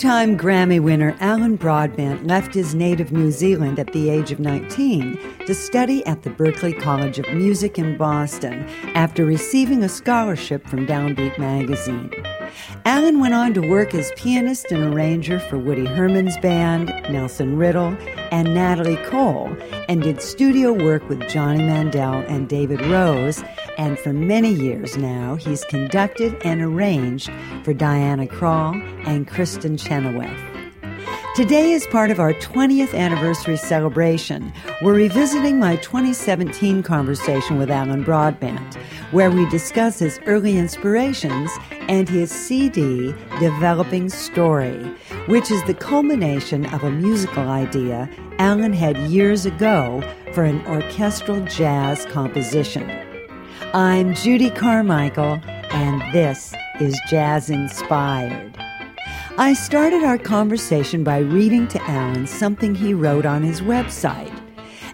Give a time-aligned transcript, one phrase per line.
[0.00, 5.18] Two-time Grammy winner Alan Broadbent left his native New Zealand at the age of 19
[5.44, 10.86] to study at the Berklee College of Music in Boston after receiving a scholarship from
[10.86, 12.10] Downbeat magazine.
[12.86, 17.94] Alan went on to work as pianist and arranger for Woody Herman's band, Nelson Riddle,
[18.32, 19.54] and Natalie Cole,
[19.86, 23.44] and did studio work with Johnny Mandel and David Rose,
[23.78, 27.30] and for many years now he's conducted and arranged
[27.64, 28.74] for Diana Krall
[29.06, 30.50] and Kristin Chenoweth.
[31.36, 34.52] Today is part of our 20th anniversary celebration.
[34.82, 38.74] We're revisiting my 2017 conversation with Alan Broadbent,
[39.12, 41.50] where we discuss his early inspirations
[41.88, 44.76] and his CD, Developing Story,
[45.28, 50.02] which is the culmination of a musical idea Alan had years ago
[50.32, 52.90] for an orchestral jazz composition.
[53.72, 55.40] I'm Judy Carmichael,
[55.70, 58.52] and this is Jazz Inspired.
[59.38, 64.36] I started our conversation by reading to Alan something he wrote on his website.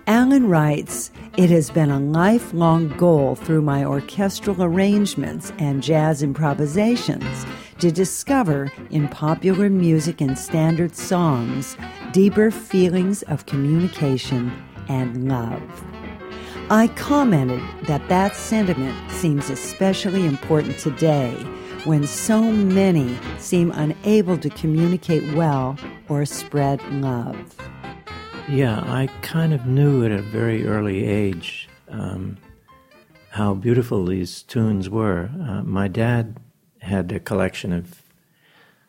[0.07, 7.47] Alan writes, It has been a lifelong goal through my orchestral arrangements and jazz improvisations
[7.79, 11.79] to discover in popular music and standard songs
[12.13, 14.53] deeper feelings of communication
[14.91, 15.96] and love.
[16.69, 21.33] I commented that that sentiment seems especially important today
[21.85, 25.79] when so many seem unable to communicate well
[26.09, 27.55] or spread love?
[28.49, 32.37] Yeah, I kind of knew at a very early age um,
[33.31, 35.31] how beautiful these tunes were.
[35.41, 36.39] Uh, my dad
[36.81, 38.03] had a collection of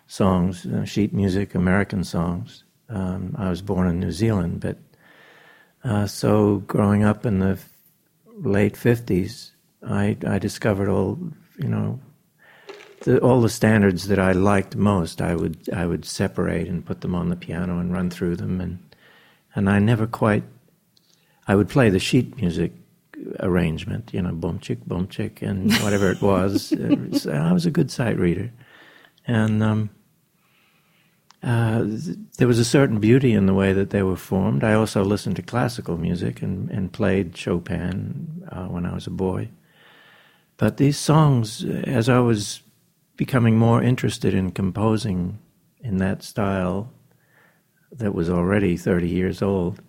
[0.07, 2.63] songs, uh, sheet music, American songs.
[2.89, 4.79] Um, I was born in New Zealand, but
[5.87, 7.57] uh, so growing up in the
[8.37, 9.51] late 50s,
[9.87, 11.17] I, I discovered all,
[11.57, 11.99] you know,
[13.01, 17.01] the, all the standards that I liked most, I would I would separate and put
[17.01, 18.79] them on the piano and run through them, and
[19.55, 20.43] and I never quite.
[21.47, 22.73] I would play the sheet music
[23.39, 26.73] arrangement, you know, boom chick, boom chick, and whatever it was.
[27.27, 28.51] I was a good sight reader,
[29.25, 29.89] and um,
[31.43, 31.85] uh,
[32.37, 34.63] there was a certain beauty in the way that they were formed.
[34.63, 39.11] I also listened to classical music and, and played Chopin uh, when I was a
[39.11, 39.49] boy.
[40.57, 42.61] But these songs, as I was
[43.15, 45.37] becoming more interested in composing
[45.81, 46.91] in that style
[47.91, 49.81] that was already 30 years old,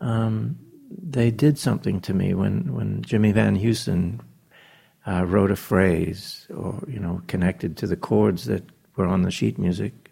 [0.00, 0.58] um,
[0.90, 4.20] they did something to me when, when Jimmy Van Heusen
[5.06, 8.64] uh, wrote a phrase or, you know, connected to the chords that
[8.96, 10.03] were on the sheet music.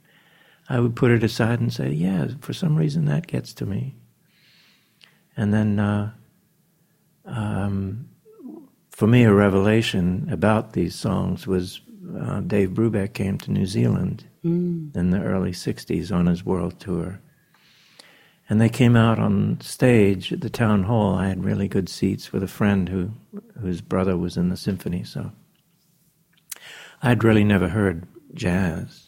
[0.72, 3.94] I would put it aside and say, yeah, for some reason that gets to me.
[5.36, 6.12] And then, uh,
[7.26, 8.08] um,
[8.90, 11.82] for me, a revelation about these songs was
[12.18, 14.96] uh, Dave Brubeck came to New Zealand mm.
[14.96, 17.20] in the early 60s on his world tour.
[18.48, 21.16] And they came out on stage at the town hall.
[21.16, 23.10] I had really good seats with a friend who,
[23.60, 25.32] whose brother was in the symphony, so
[27.02, 29.01] I'd really never heard jazz.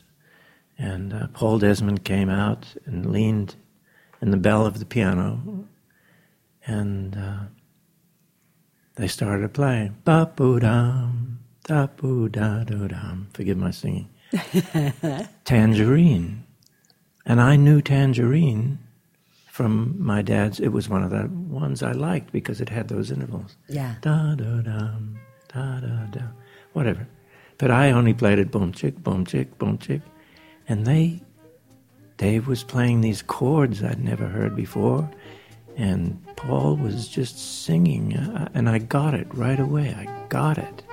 [0.79, 3.55] And uh, Paul Desmond came out and leaned
[4.21, 5.67] in the bell of the piano,
[6.67, 7.45] and uh,
[8.97, 9.97] they started playing.
[10.05, 13.29] Ba dum da boo da do dum.
[13.33, 14.09] Forgive my singing.
[15.45, 16.45] tangerine.
[17.27, 18.79] And I knew Tangerine
[19.47, 20.61] from my dad's.
[20.61, 23.56] It was one of the ones I liked because it had those intervals.
[23.69, 23.95] Yeah.
[24.03, 25.19] Da da dum,
[25.53, 26.27] da da da,
[26.73, 27.06] whatever.
[27.56, 30.03] But I only played it boom chick, boom chick, boom chick,
[30.69, 31.20] and they.
[32.16, 35.10] Dave was playing these chords I'd never heard before,
[35.76, 39.94] and Paul was just singing, uh, and I got it right away.
[39.97, 40.84] I got it.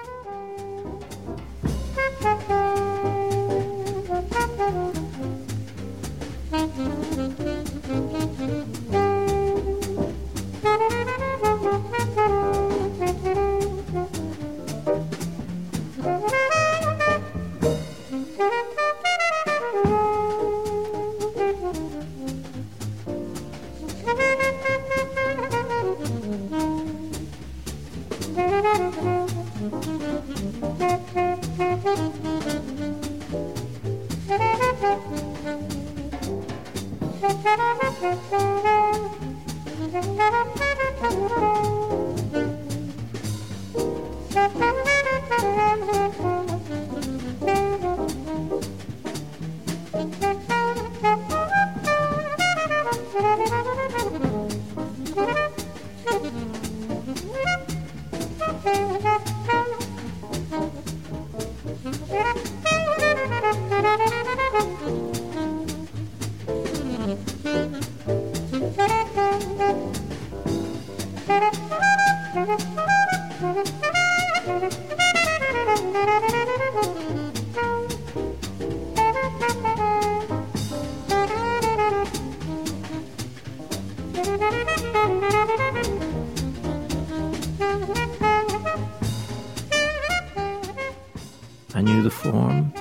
[91.73, 92.73] I knew the form,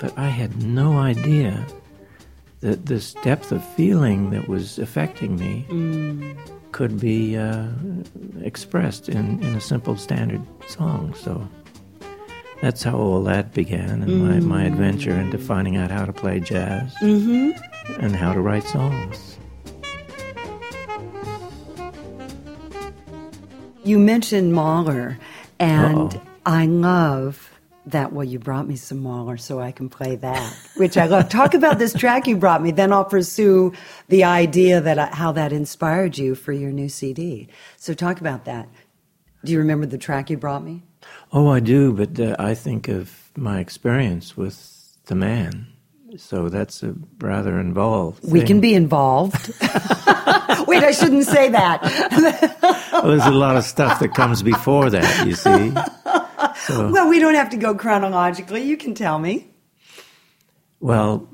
[0.00, 1.66] but I had no idea
[2.60, 6.36] that this depth of feeling that was affecting me Mm.
[6.72, 7.66] could be uh,
[8.42, 11.14] expressed in, in a simple standard song.
[11.14, 11.48] So
[12.60, 16.40] that's how all that began, and my, my adventure into finding out how to play
[16.40, 19.38] jazz and how to write songs.
[23.84, 25.18] You mentioned Mahler,
[25.58, 26.22] and Uh-oh.
[26.44, 27.47] I love
[27.92, 28.12] that.
[28.12, 31.28] Well, you brought me some Mahler, so I can play that, which I love.
[31.28, 32.70] Talk about this track you brought me.
[32.70, 33.72] Then I'll pursue
[34.08, 37.48] the idea that I, how that inspired you for your new CD.
[37.76, 38.68] So talk about that.
[39.44, 40.82] Do you remember the track you brought me?
[41.32, 45.68] Oh, I do, but uh, I think of my experience with the man.
[46.16, 48.30] So that's a rather involved.
[48.30, 49.48] We can be involved.
[50.66, 51.82] Wait, I shouldn't say that.
[52.92, 55.72] Well, there's a lot of stuff that comes before that, you see.
[56.66, 58.62] So, well, we don't have to go chronologically.
[58.62, 59.46] You can tell me.
[60.80, 61.28] well,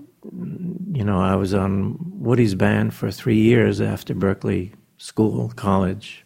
[0.93, 6.25] you know, I was on Woody's band for three years after Berklee School, college,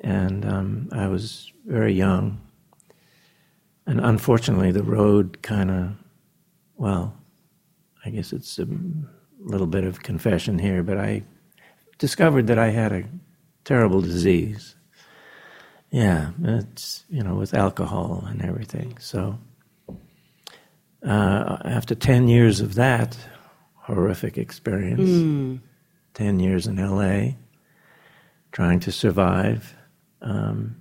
[0.00, 2.40] and um, I was very young.
[3.86, 5.92] And unfortunately, the road kind of,
[6.76, 7.14] well,
[8.04, 8.66] I guess it's a
[9.40, 11.24] little bit of confession here, but I
[11.98, 13.04] discovered that I had a
[13.64, 14.76] terrible disease.
[15.90, 18.98] Yeah, it's, you know, with alcohol and everything.
[18.98, 19.38] So
[21.06, 23.16] uh, after 10 years of that
[23.74, 25.08] horrific experience,
[26.14, 27.36] 10 years in LA,
[28.52, 29.74] trying to survive,
[30.20, 30.76] um,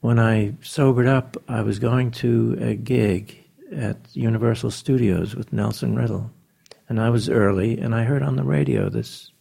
[0.00, 3.42] when I sobered up, I was going to a gig
[3.74, 6.30] at Universal Studios with Nelson Riddle.
[6.88, 9.32] And I was early, and I heard on the radio this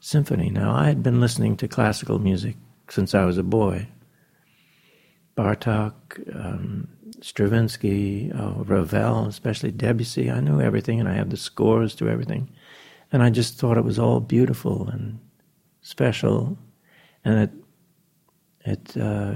[0.00, 0.50] symphony.
[0.50, 2.56] Now, I had been listening to classical music
[2.88, 3.88] since I was a boy.
[5.36, 5.92] Bartok,
[6.34, 6.88] um,
[7.20, 10.30] Stravinsky, oh, Ravel, especially Debussy.
[10.30, 12.50] I knew everything, and I had the scores to everything.
[13.12, 15.18] And I just thought it was all beautiful and
[15.80, 16.58] special.
[17.24, 17.50] And it,
[18.64, 19.34] it uh,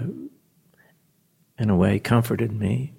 [1.58, 2.92] in a way, comforted me.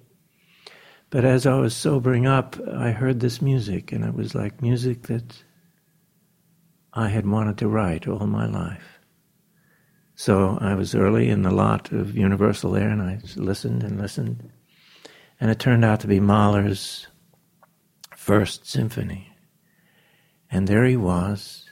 [1.10, 5.02] But as I was sobering up, I heard this music, and it was like music
[5.04, 5.44] that
[6.92, 8.93] I had wanted to write all my life.
[10.16, 14.50] So I was early in the lot of Universal there, and I listened and listened.
[15.40, 17.08] And it turned out to be Mahler's
[18.16, 19.28] First Symphony.
[20.50, 21.68] And there he was.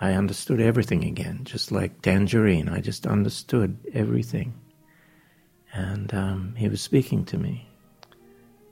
[0.00, 2.68] I understood everything again, just like Tangerine.
[2.68, 4.54] I just understood everything.
[5.72, 7.68] And um, he was speaking to me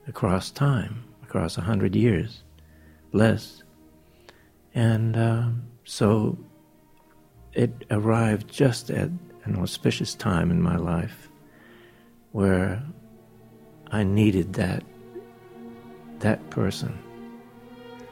[0.08, 2.42] across time, across a hundred years,
[3.12, 3.62] less.
[4.74, 6.38] And um, so
[7.52, 9.10] it arrived just at
[9.44, 11.28] an auspicious time in my life
[12.32, 12.82] where
[13.90, 14.84] I needed that
[16.20, 16.96] that person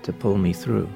[0.02, 0.88] to pull me through.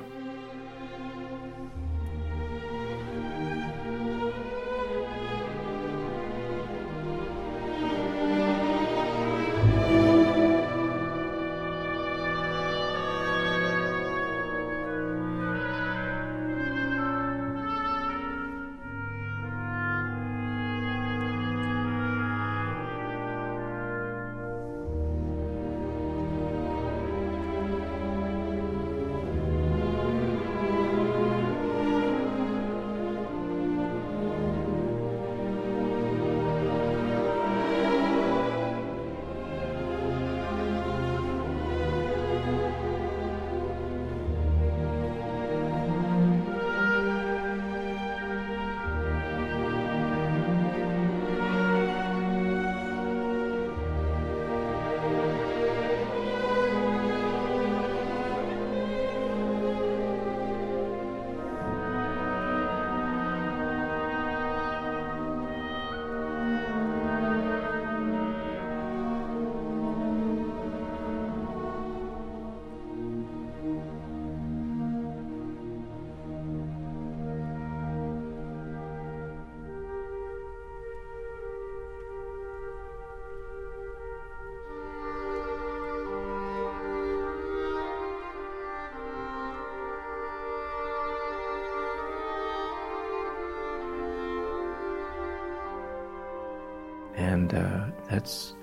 [97.54, 98.54] Uh, that's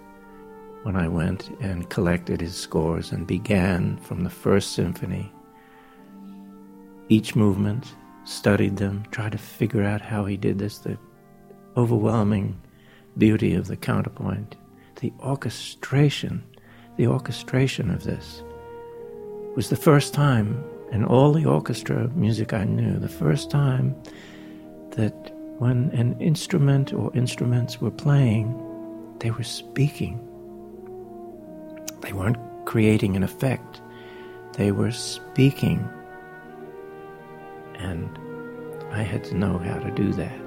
[0.83, 5.31] when I went and collected his scores and began from the first symphony,
[7.07, 10.98] each movement, studied them, tried to figure out how he did this, the
[11.77, 12.60] overwhelming
[13.17, 14.55] beauty of the counterpoint,
[15.00, 16.43] the orchestration,
[16.98, 18.43] the orchestration of this.
[19.55, 23.95] Was the first time in all the orchestra music I knew, the first time
[24.91, 28.71] that when an instrument or instruments were playing,
[29.22, 30.20] they were speaking.
[32.01, 33.82] They weren't creating an effect,
[34.54, 35.88] they were speaking.
[37.75, 38.18] And
[38.92, 40.40] I had to know how to do that.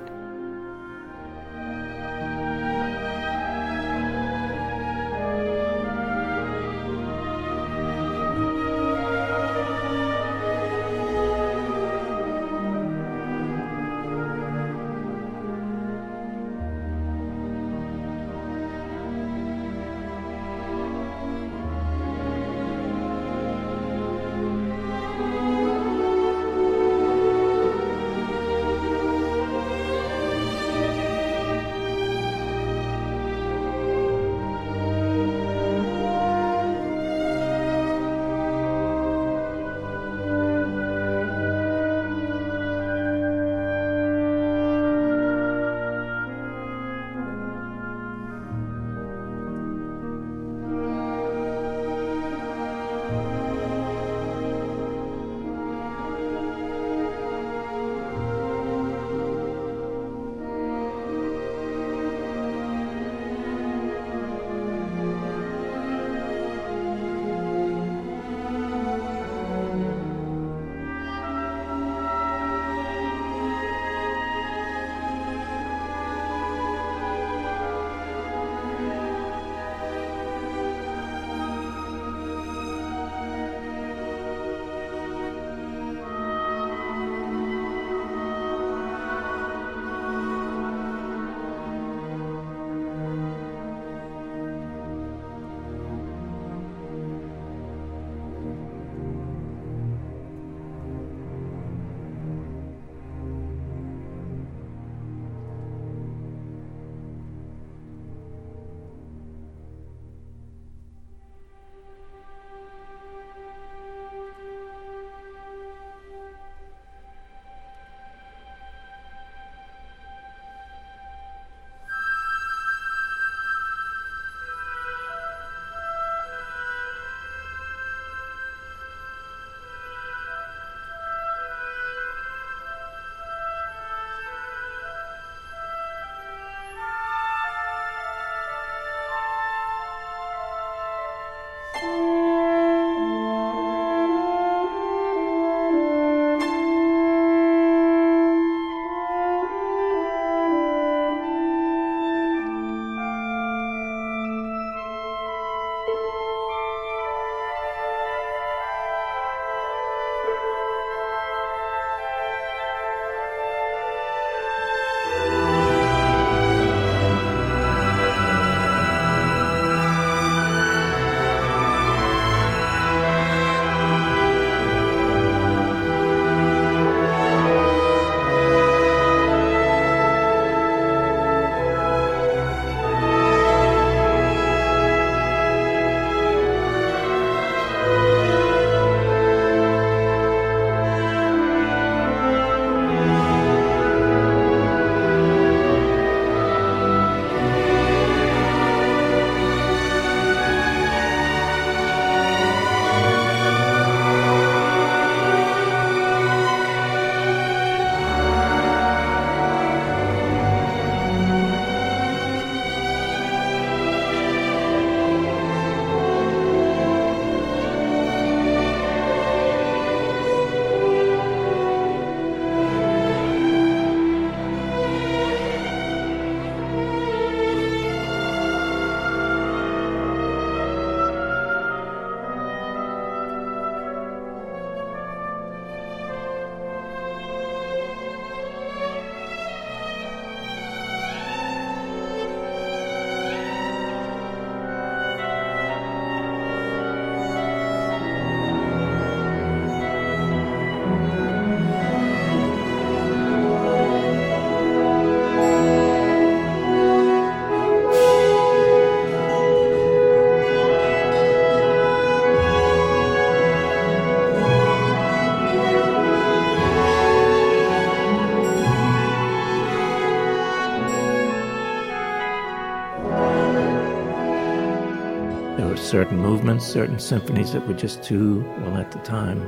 [276.61, 279.41] Certain certain symphonies that were just too, well, at the time,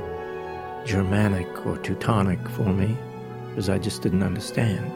[0.85, 2.97] Germanic or Teutonic for me,
[3.49, 4.91] because I just didn't understand.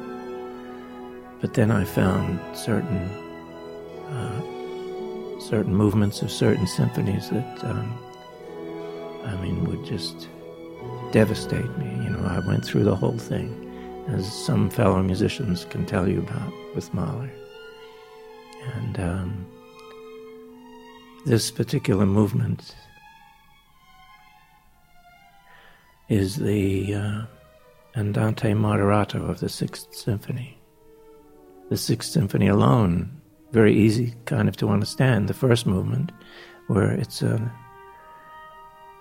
[1.41, 3.09] But then I found certain
[4.09, 7.97] uh, certain movements of certain symphonies that, um,
[9.25, 10.27] I mean, would just
[11.11, 12.03] devastate me.
[12.03, 13.49] You know, I went through the whole thing,
[14.09, 17.31] as some fellow musicians can tell you about with Mahler.
[18.75, 19.47] And um,
[21.25, 22.75] this particular movement
[26.09, 27.21] is the uh,
[27.95, 30.57] Andante Moderato of the Sixth Symphony.
[31.69, 35.27] The Sixth Symphony alone, very easy kind of to understand.
[35.27, 36.11] The first movement,
[36.67, 37.51] where it's a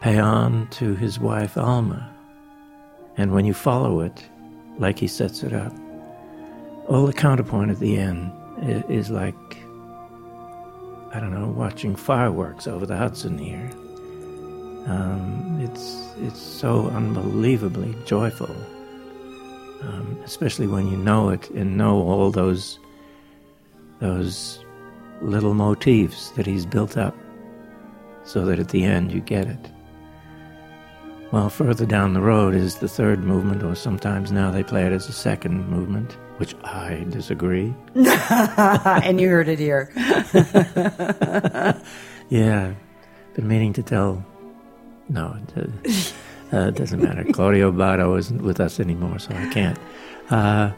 [0.03, 2.15] paean to his wife Alma.
[3.17, 4.25] And when you follow it,
[4.79, 5.73] like he sets it up,
[6.87, 8.33] all the counterpoint at the end
[8.89, 9.60] is like,
[11.13, 13.71] I don't know, watching fireworks over the Hudson here.
[14.87, 18.55] Um, it's it's so unbelievably joyful,
[19.83, 22.79] um, especially when you know it and know all those
[23.99, 24.65] those
[25.21, 27.17] little motifs that he's built up,
[28.25, 29.71] so that at the end you get it.
[31.31, 34.93] While further down the road is the third movement, or sometimes now they play it
[34.93, 37.73] as a second movement, which I disagree.
[37.95, 39.93] and you heard it here.
[42.31, 42.75] yeah,
[43.35, 44.25] been meaning to tell.
[45.09, 46.15] No, it
[46.53, 47.25] uh, doesn't matter.
[47.33, 49.79] Claudio Abbado isn't with us anymore, so I can't.
[50.31, 50.73] Uh,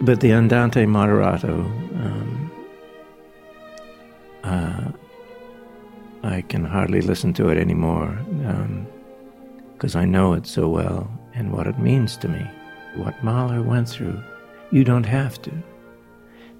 [0.00, 2.50] but the Andante Moderato, um,
[4.42, 4.90] uh,
[6.24, 8.08] I can hardly listen to it anymore.
[8.46, 8.88] Um,
[9.80, 12.46] because I know it so well and what it means to me.
[12.96, 14.22] What Mahler went through,
[14.70, 15.50] you don't have to,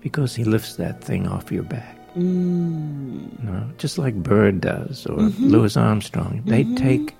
[0.00, 1.98] because he lifts that thing off your back.
[2.16, 3.38] Mm.
[3.38, 5.48] You know, just like Bird does or mm-hmm.
[5.48, 6.42] Louis Armstrong.
[6.46, 6.76] They mm-hmm.
[6.76, 7.14] take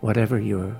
[0.00, 0.76] whatever your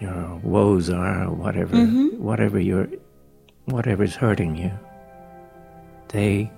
[0.00, 2.20] your woes are, or whatever, mm-hmm.
[2.20, 2.88] whatever your
[3.66, 4.72] whatever's hurting you.
[6.08, 6.50] They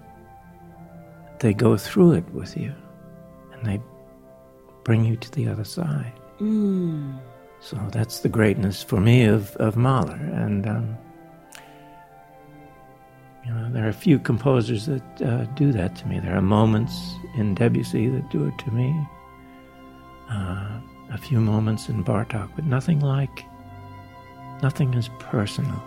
[1.41, 2.73] they go through it with you,
[3.53, 3.81] and they
[4.85, 6.13] bring you to the other side.
[6.41, 7.19] Mm.
[7.61, 10.15] So that's the greatness for me of, of Mahler.
[10.15, 10.97] And, um,
[13.45, 16.21] you know, there are a few composers that uh, do that to me.
[16.21, 18.95] There are moments in Debussy that do it to me,
[20.31, 23.45] uh, a few moments in Bartok, but nothing like,
[24.63, 25.83] nothing as personal.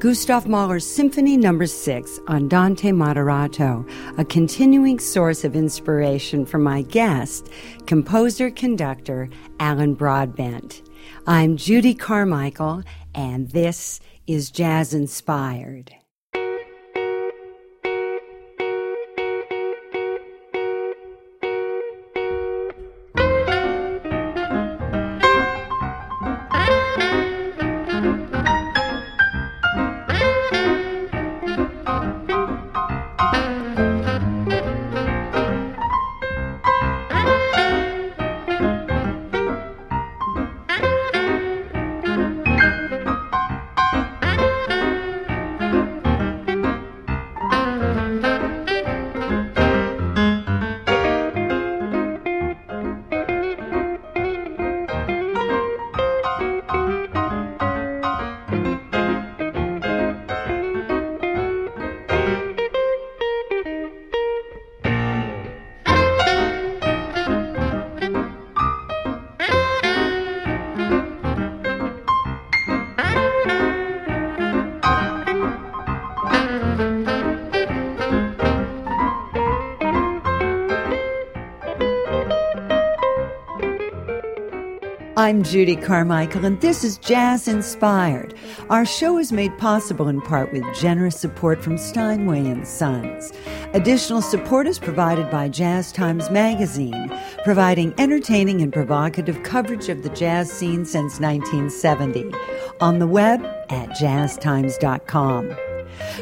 [0.00, 1.62] Gustav Mahler's Symphony No.
[1.62, 3.86] 6, Andante Moderato,
[4.18, 7.50] a continuing source of inspiration for my guest,
[7.84, 10.80] composer conductor Alan Broadbent.
[11.26, 12.82] I'm Judy Carmichael,
[13.14, 15.94] and this is Jazz Inspired.
[85.20, 88.32] I'm Judy Carmichael, and this is Jazz Inspired.
[88.70, 93.30] Our show is made possible in part with generous support from Steinway and Sons.
[93.74, 97.12] Additional support is provided by Jazz Times Magazine,
[97.44, 102.32] providing entertaining and provocative coverage of the jazz scene since 1970.
[102.80, 105.54] On the web at jazztimes.com.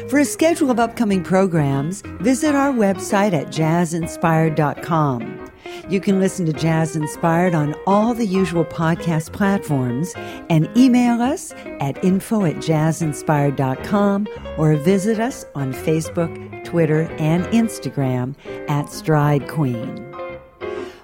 [0.09, 5.48] For a schedule of upcoming programs, visit our website at jazzinspired.com.
[5.87, 10.13] You can listen to Jazz Inspired on all the usual podcast platforms
[10.49, 18.35] and email us at info at jazzinspired.com or visit us on Facebook, Twitter, and Instagram
[18.69, 20.05] at Stride Queen.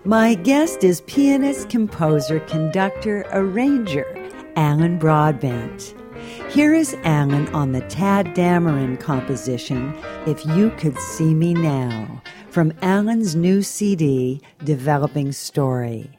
[0.04, 4.06] My guest is pianist, composer, conductor, arranger,
[4.56, 5.96] Alan Broadbent.
[6.50, 9.96] Here is Alan on the Tadd Dameron composition,
[10.28, 12.22] If You Could See Me Now
[12.56, 16.10] from Alan's new CD, Developing Story.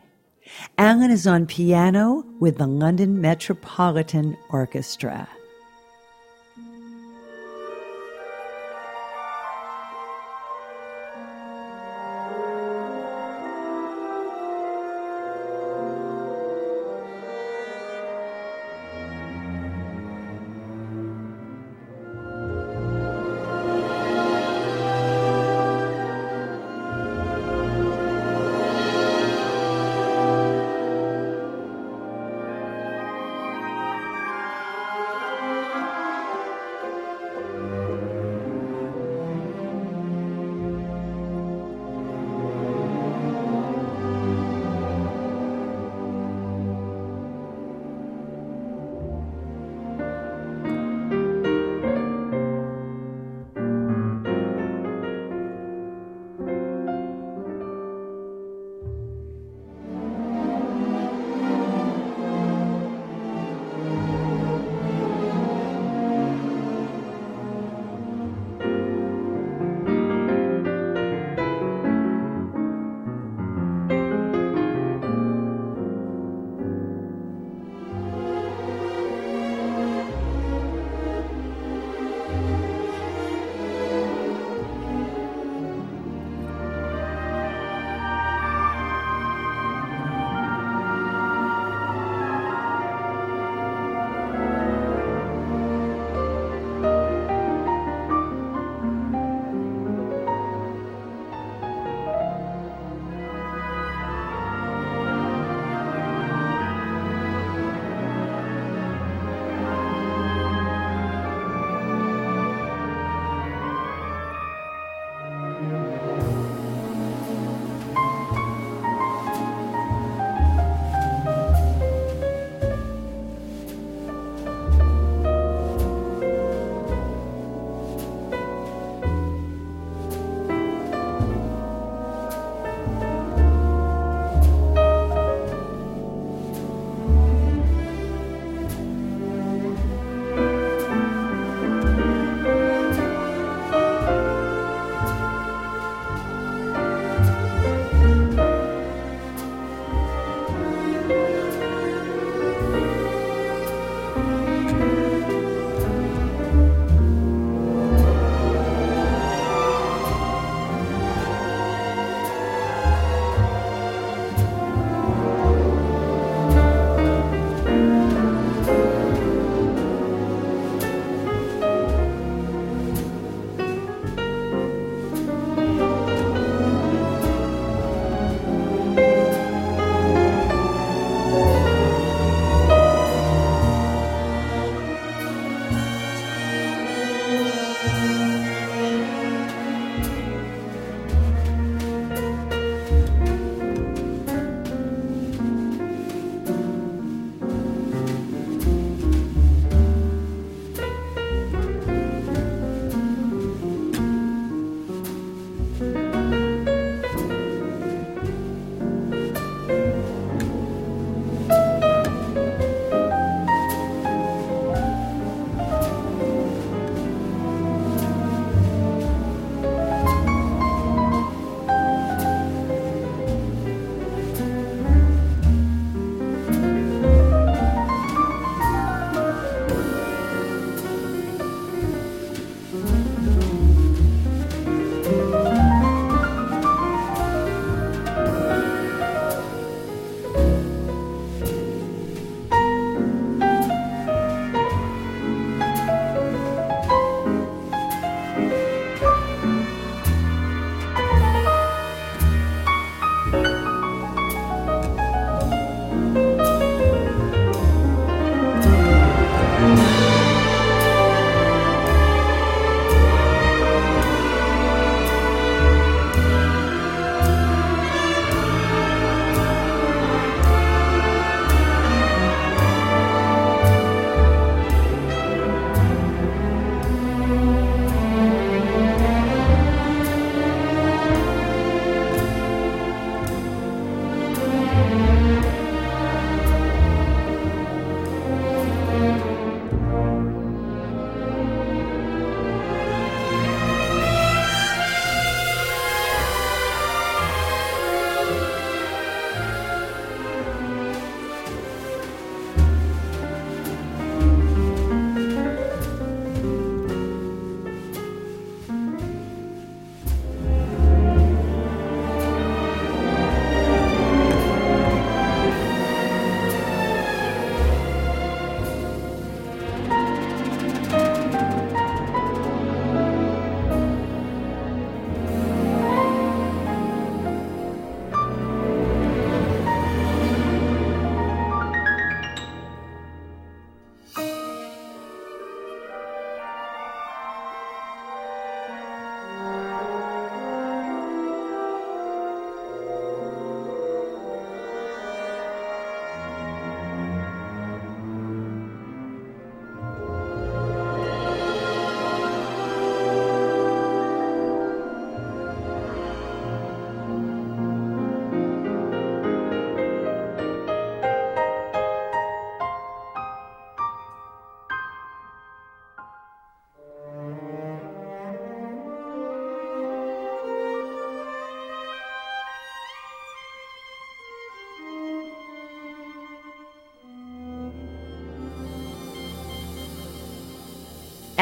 [0.77, 5.27] Alan is on piano with the London Metropolitan Orchestra.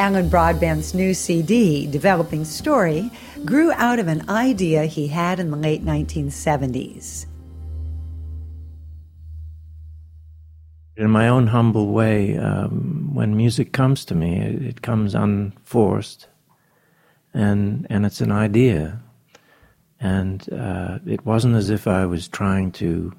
[0.05, 3.09] Alan Broadbent's new CD, Developing Story,
[3.43, 7.25] grew out of an idea he had in the late 1970s.
[10.95, 16.27] In my own humble way, um, when music comes to me, it, it comes unforced,
[17.33, 19.01] and and it's an idea,
[19.99, 23.11] and uh, it wasn't as if I was trying to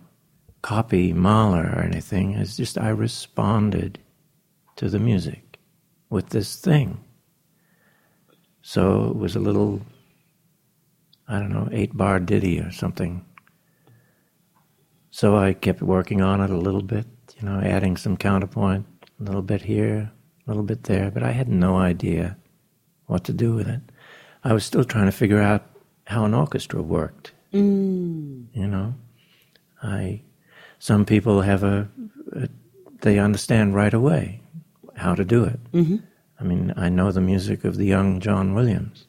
[0.63, 2.35] copy Mahler or anything.
[2.35, 3.99] It's just I responded
[4.77, 5.46] to the music
[6.11, 7.03] with this thing.
[8.63, 9.81] So it was a little,
[11.29, 13.25] I don't know, eight bar ditty or something.
[15.11, 17.07] So I kept working on it a little bit,
[17.39, 18.87] you know, adding some counterpoint,
[19.21, 20.11] a little bit here,
[20.47, 22.37] a little bit there, but I had no idea
[23.07, 23.81] what to do with it.
[24.45, 25.65] I was still trying to figure out
[26.07, 27.33] how an orchestra worked.
[27.53, 28.47] Mm.
[28.53, 28.95] You know,
[29.83, 30.23] I
[30.79, 31.89] some people have a,
[32.33, 32.49] a,
[33.01, 34.41] they understand right away
[34.97, 35.61] how to do it.
[35.73, 35.97] Mm-hmm.
[36.41, 39.07] I mean, I know the music of the young John Williams,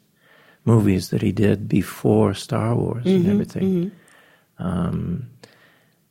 [0.63, 3.63] movies that he did before Star Wars mm-hmm, and everything.
[3.63, 4.67] Mm-hmm.
[4.67, 5.29] Um,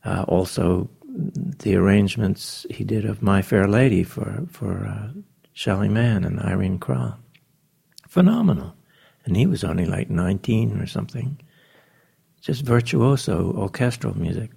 [0.05, 5.09] uh, also, the arrangements he did of My Fair Lady for for uh,
[5.53, 7.17] Shelly Manne and Irene Kral,
[8.09, 8.75] phenomenal.
[9.25, 11.41] And he was only like nineteen or something.
[12.43, 14.51] Just virtuoso orchestral music,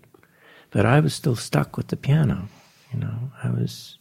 [0.70, 2.48] but I was still stuck with the piano.
[2.94, 3.98] You know, I was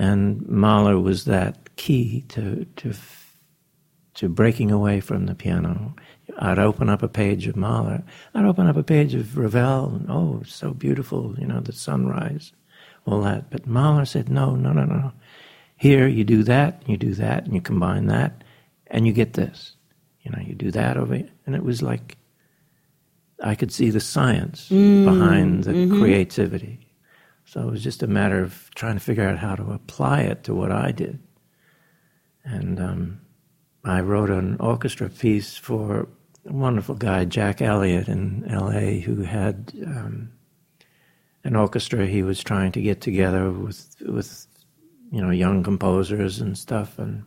[0.00, 2.94] and Mahler was that key to to
[4.14, 5.94] to breaking away from the piano.
[6.38, 8.02] I'd open up a page of Mahler.
[8.34, 9.94] I'd open up a page of Ravel.
[9.94, 12.52] And, oh, so beautiful, you know, the sunrise,
[13.04, 13.50] all that.
[13.50, 15.12] But Mahler said, no, no, no, no.
[15.76, 18.42] Here you do that, you do that, and you combine that,
[18.86, 19.76] and you get this.
[20.22, 22.16] You know, you do that over, and it was like
[23.42, 26.00] I could see the science mm, behind the mm-hmm.
[26.00, 26.89] creativity.
[27.50, 30.44] So it was just a matter of trying to figure out how to apply it
[30.44, 31.18] to what I did.
[32.44, 33.20] And um,
[33.82, 36.06] I wrote an orchestra piece for
[36.46, 40.30] a wonderful guy, Jack Elliott in LA, who had um,
[41.42, 44.46] an orchestra he was trying to get together with, with,
[45.10, 47.00] you know, young composers and stuff.
[47.00, 47.24] And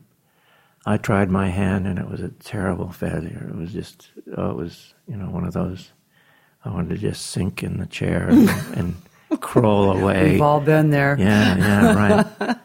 [0.86, 3.50] I tried my hand and it was a terrible failure.
[3.50, 4.08] It was just,
[4.38, 5.92] oh, it was, you know, one of those,
[6.64, 8.96] I wanted to just sink in the chair and, and
[9.38, 10.32] crawl away.
[10.32, 11.16] We've all been there.
[11.20, 12.58] Yeah, yeah, right.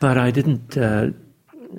[0.00, 0.76] but I didn't.
[0.76, 1.10] Uh,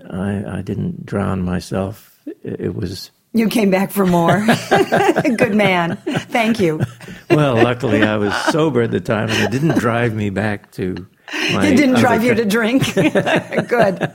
[0.09, 2.19] I, I didn't drown myself.
[2.43, 3.11] It, was.
[3.33, 4.45] You came back for more.
[5.37, 5.97] Good man.
[5.97, 6.81] Thank you.
[7.29, 11.07] Well, luckily I was sober at the time, and it didn't drive me back to.
[11.53, 12.93] My it didn't drive you to drink.
[12.93, 14.11] Good.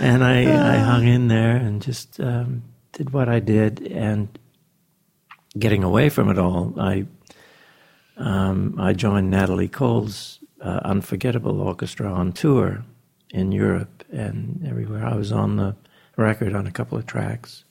[0.00, 2.62] and I, I hung in there and just um,
[2.92, 4.28] did what I did, and
[5.58, 7.06] getting away from it all, I
[8.16, 12.84] um, I joined Natalie Cole's uh, Unforgettable Orchestra on tour
[13.30, 15.04] in Europe and everywhere.
[15.04, 15.76] I was on the
[16.16, 17.64] record on a couple of tracks.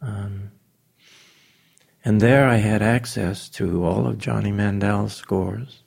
[0.00, 0.52] Um,
[2.04, 5.82] and there I had access to all of Johnny Mandel's scores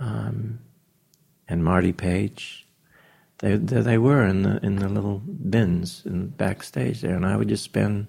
[0.00, 0.58] um,
[1.48, 2.62] and Marty Paich.
[3.38, 7.36] They, they, they were in the in the little bins in backstage there, and I
[7.36, 8.06] would just spend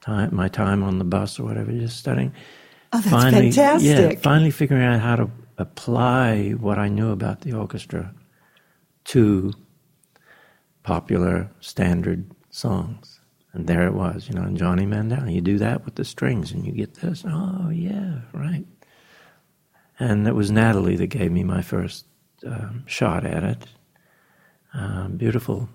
[0.00, 2.32] time my time on the bus or whatever, just studying.
[2.92, 4.12] Oh, that's finally, fantastic.
[4.12, 8.14] Yeah, finally figuring out how to apply what I knew about the orchestra
[9.06, 9.52] to
[10.82, 13.20] popular standard songs.
[13.52, 15.28] And there it was, you know, and Johnny Mandel.
[15.28, 17.24] You do that with the strings and you get this.
[17.26, 18.64] Oh, yeah, right.
[19.98, 22.06] And it was Natalie that gave me my first
[22.46, 23.66] um, shot at it.
[24.74, 25.68] Um, beautiful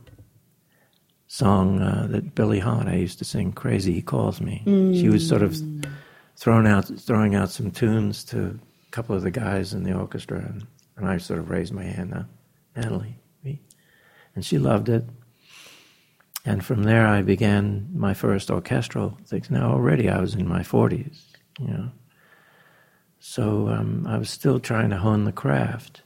[1.28, 4.64] song uh, that Billie Holiday used to sing, Crazy He Calls Me.
[4.66, 5.00] Mm.
[5.00, 5.56] She was sort of
[6.36, 10.40] throwing out throwing out some tunes to a couple of the guys in the orchestra,
[10.40, 10.66] and,
[10.98, 12.24] and I sort of raised my hand, uh,
[12.76, 13.62] Natalie, me,
[14.36, 15.06] and she loved it.
[16.46, 19.50] And from there, I began my first orchestral things.
[19.50, 21.24] Now already I was in my forties,
[21.60, 21.92] you know,
[23.20, 26.02] so um, I was still trying to hone the craft,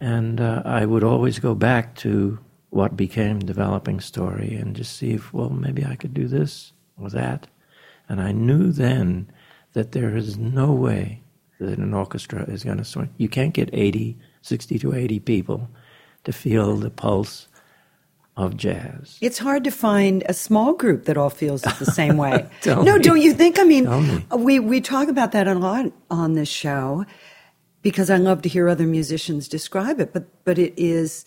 [0.00, 2.38] and uh, I would always go back to
[2.70, 7.08] what became developing story and just see if well maybe I could do this or
[7.10, 7.46] that
[8.08, 9.30] and I knew then
[9.72, 11.22] that there is no way
[11.60, 13.12] that an orchestra is going to swing.
[13.16, 15.68] You can't get 80, 60 to 80 people
[16.24, 17.48] to feel the pulse
[18.36, 19.18] of jazz.
[19.20, 22.48] It's hard to find a small group that all feels it the same way.
[22.66, 22.98] no, me.
[23.00, 23.58] don't you think?
[23.58, 27.04] I mean, we, we talk about that a lot on this show
[27.82, 31.24] because I love to hear other musicians describe it, but, but it is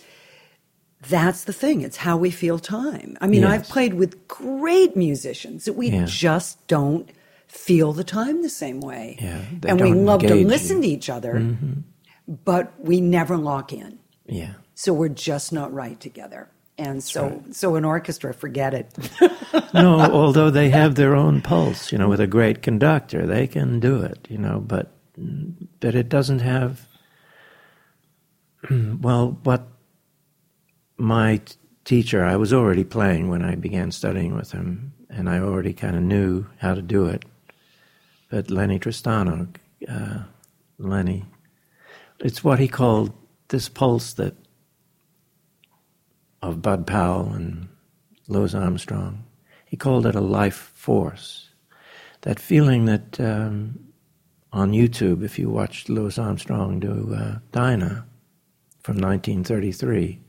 [1.10, 1.82] that's the thing.
[1.82, 3.18] It's how we feel time.
[3.22, 3.52] I mean, yes.
[3.52, 6.06] I've played with great musicians that we yeah.
[6.06, 7.10] just don't
[7.48, 9.18] feel the time the same way.
[9.20, 10.84] Yeah, and we love to listen you.
[10.84, 11.82] to each other, mm-hmm.
[12.46, 14.00] but we never lock in.
[14.28, 14.54] Yeah.
[14.76, 16.50] So we're just not right together.
[16.78, 18.98] And so, so an orchestra, forget it.
[19.74, 23.80] no, although they have their own pulse, you know, with a great conductor, they can
[23.80, 24.92] do it, you know, but
[25.80, 26.88] but it doesn't have.
[29.02, 29.71] Well, what
[31.02, 31.42] my
[31.84, 35.96] teacher, I was already playing when I began studying with him, and I already kind
[35.96, 37.26] of knew how to do it.
[38.30, 39.54] But Lennie Tristano,
[39.90, 40.20] uh,
[40.78, 41.26] Lennie,
[42.20, 43.12] it's what he called
[43.50, 44.36] this pulse that
[46.42, 47.68] of Bud Powell and
[48.28, 49.24] Louis Armstrong.
[49.66, 51.50] He called it a life force.
[52.22, 53.80] That feeling that um,
[54.54, 58.06] on YouTube, if you watched Louis Armstrong do uh, Dinah
[58.82, 60.20] from 1933,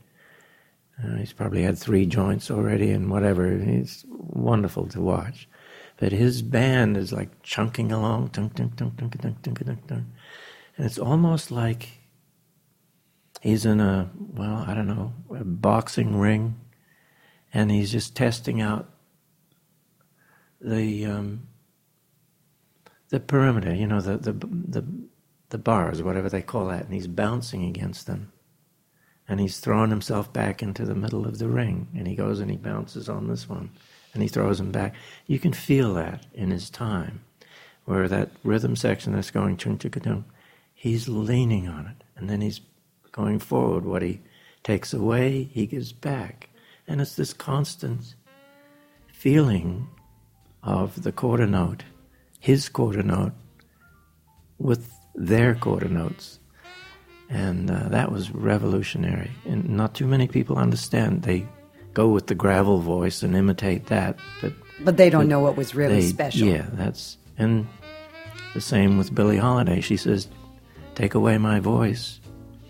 [1.01, 3.47] uh, he's probably had three joints already and whatever.
[3.47, 5.47] It's wonderful to watch.
[5.97, 10.05] But his band is like chunking along, tung, tung, tung, tung, tung, tung, tung, tung.
[10.75, 11.89] and it's almost like
[13.41, 16.59] he's in a, well, I don't know, a boxing ring,
[17.53, 18.89] and he's just testing out
[20.59, 21.47] the um,
[23.09, 24.85] the perimeter, you know, the, the the
[25.49, 28.31] the bars, whatever they call that, and he's bouncing against them,
[29.27, 32.51] and he's throwing himself back into the middle of the ring, and he goes and
[32.51, 33.69] he bounces on this one,
[34.13, 34.95] and he throws him back.
[35.27, 37.21] You can feel that in his time,
[37.85, 40.25] where that rhythm section that's going chung chung
[40.73, 42.61] he's leaning on it, and then he's
[43.13, 43.85] going forward.
[43.85, 44.19] What he
[44.63, 46.49] takes away, he gives back.
[46.87, 48.15] And it's this constant
[49.07, 49.87] feeling
[50.61, 51.83] of the quarter note,
[52.39, 53.31] his quarter note,
[54.57, 56.39] with their quarter notes.
[57.33, 59.31] And uh, that was revolutionary.
[59.45, 61.23] And not too many people understand.
[61.23, 61.47] They
[61.93, 64.17] go with the gravel voice and imitate that.
[64.41, 66.47] But, but they don't but know what was really they, special.
[66.47, 67.17] Yeah, that's.
[67.37, 67.67] And
[68.53, 69.81] the same with Billie Holiday.
[69.81, 70.27] She says,
[70.95, 72.19] Take away my voice,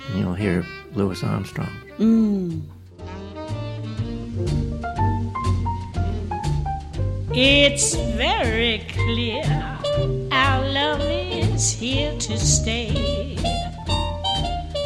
[0.08, 1.70] and you'll hear Louis Armstrong.
[2.00, 2.62] Mm.
[7.36, 9.44] It's very clear
[10.32, 13.38] our love is here to stay.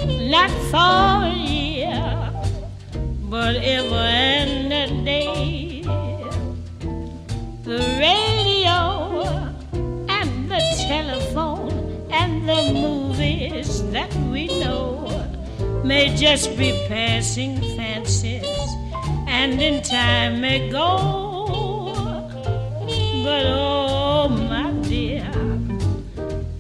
[0.08, 2.32] Not for a year,
[3.30, 5.82] but ever and a day.
[7.64, 9.24] The radio
[10.08, 15.08] and the telephone and the movies that we know
[15.84, 18.68] may just be passing fancies
[19.28, 21.94] and in time may go.
[23.24, 25.30] But oh, my dear,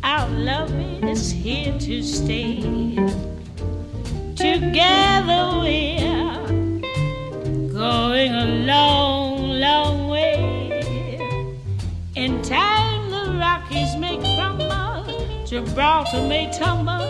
[0.03, 0.71] our love
[1.03, 3.26] is here to stay.
[4.59, 6.49] Together we're
[7.71, 10.81] going a long, long way.
[12.15, 17.07] In time, the Rockies may crumble, Gibraltar may tumble.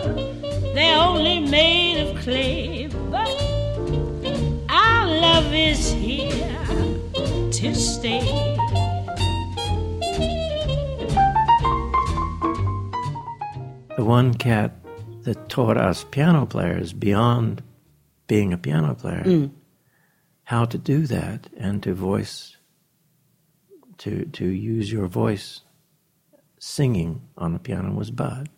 [0.74, 3.34] They're only made of clay, but
[4.68, 6.54] our love is here
[7.50, 8.56] to stay.
[13.96, 14.70] the one cat
[15.28, 17.62] that taught us piano players beyond
[18.28, 19.50] being a piano player mm.
[20.44, 22.56] how to do that and to voice
[23.98, 25.60] to to use your voice
[26.58, 28.48] singing on the piano was Bud.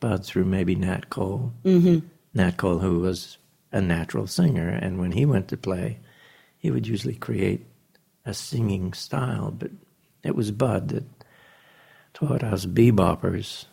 [0.00, 1.52] Bud through maybe Nat Cole.
[1.64, 2.06] Mm-hmm.
[2.34, 3.38] Nat Cole, who was
[3.70, 6.00] a natural singer, and when he went to play,
[6.58, 7.66] he would usually create
[8.26, 9.52] a singing style.
[9.56, 9.70] But
[10.24, 11.04] it was Bud that
[12.12, 13.66] taught us beboppers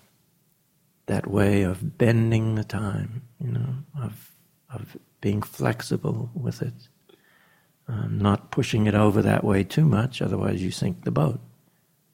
[1.08, 4.32] that way of bending the time, you know, of
[4.74, 6.74] of being flexible with it,
[7.88, 11.40] um, not pushing it over that way too much, otherwise you sink the boat.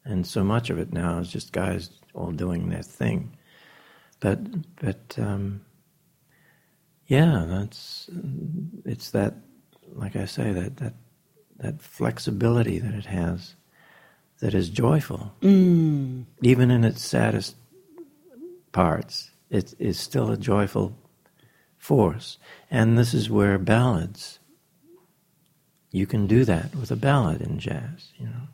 [0.04, 3.36] And so much of it now is just guys all doing their thing.
[4.20, 4.40] But
[4.78, 5.62] but um,
[7.08, 8.10] yeah, that's
[8.86, 9.36] it's that
[9.94, 10.94] like I say that that
[11.58, 13.56] that flexibility that it has
[14.40, 16.26] that is joyful, mm.
[16.42, 17.56] even in its saddest
[18.78, 20.96] parts, it is still a joyful
[21.80, 22.38] force.
[22.70, 24.38] And this is where ballads,
[25.90, 28.48] you can do that with a ballad in jazz, you know.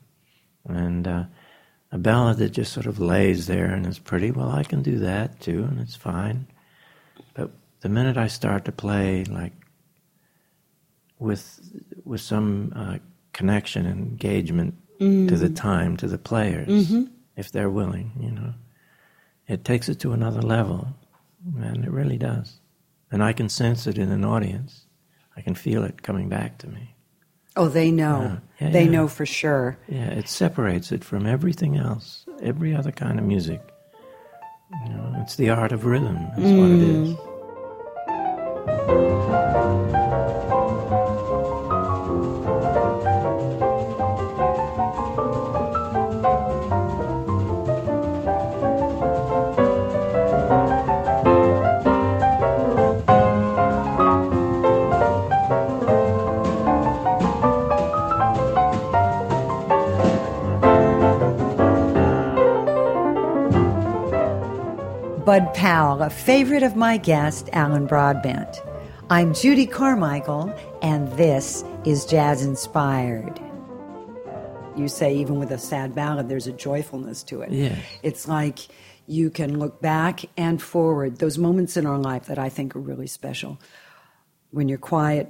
[0.66, 1.24] And uh,
[1.92, 4.98] a ballad that just sort of lays there and is pretty, well, I can do
[5.00, 6.46] that too, and it's fine.
[7.34, 7.50] But
[7.80, 9.52] the minute I start to play, like,
[11.18, 11.44] with
[12.02, 12.96] with some uh,
[13.34, 15.28] connection and engagement mm.
[15.28, 17.04] to the time, to the players, mm-hmm.
[17.36, 18.54] if they're willing, you know
[19.48, 20.88] it takes it to another level,
[21.60, 22.60] and it really does.
[23.10, 24.86] And I can sense it in an audience.
[25.36, 26.94] I can feel it coming back to me.
[27.56, 28.38] Oh, they know.
[28.60, 28.90] Yeah, they yeah.
[28.90, 29.78] know for sure.
[29.88, 33.60] Yeah, it separates it from everything else, every other kind of music.
[34.86, 36.16] You know, it's the art of rhythm.
[36.36, 36.58] That's Mm.
[36.58, 36.82] what it
[38.98, 39.13] is.
[65.42, 68.62] Pal, a favorite of my guest, Alan Broadbent.
[69.10, 73.40] I'm Judy Carmichael, and this is Jazz Inspired.
[74.76, 77.50] You say, even with a sad ballad, there's a joyfulness to it.
[77.50, 77.78] Yes.
[78.04, 78.60] It's like
[79.08, 82.80] you can look back and forward, those moments in our life that I think are
[82.80, 83.60] really special.
[84.52, 85.28] When you're quiet,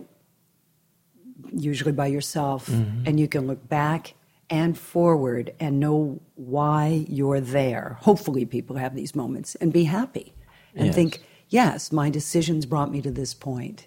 [1.51, 3.07] usually by yourself, mm-hmm.
[3.07, 4.13] and you can look back
[4.51, 7.99] and forward and know why you're there.
[8.01, 10.35] Hopefully, people have these moments and be happy
[10.75, 10.95] and Yes.
[10.95, 13.87] think, yes, my decisions brought me to this point.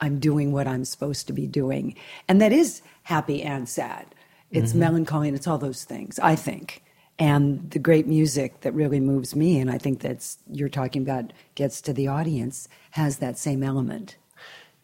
[0.00, 1.94] I'm doing what I'm supposed to be doing.
[2.28, 4.14] And that is happy and sad.
[4.50, 4.80] It's mm-hmm.
[4.80, 6.82] melancholy and it's all those things, I think.
[7.18, 11.32] And the great music that really moves me, and I think that's you're talking about
[11.54, 14.16] gets to the audience, has that same element.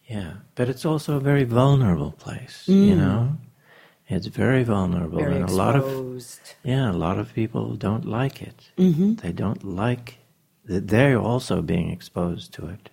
[0.06, 2.98] Yeah, but it's also a very vulnerable place, you mm.
[2.98, 3.36] know?
[4.08, 5.18] It's very vulnerable.
[5.18, 6.24] Very and a lot of
[6.64, 8.70] yeah, a lot of people don't like it.
[8.78, 9.14] Mm-hmm.
[9.16, 10.18] They don't like
[10.64, 12.90] that they're also being exposed to it.